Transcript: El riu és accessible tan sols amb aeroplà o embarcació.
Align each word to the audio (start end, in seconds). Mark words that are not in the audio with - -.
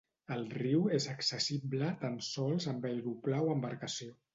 El 0.35 0.39
riu 0.53 0.87
és 0.99 1.07
accessible 1.11 1.93
tan 2.07 2.19
sols 2.31 2.69
amb 2.77 2.93
aeroplà 2.95 3.49
o 3.49 3.57
embarcació. 3.61 4.23